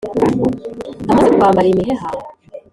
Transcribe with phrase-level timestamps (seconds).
[1.11, 2.07] amaze kwambara imiheha